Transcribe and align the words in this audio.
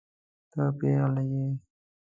ته 0.51 0.61
پيغله 0.77 1.23
يې. 1.31 1.45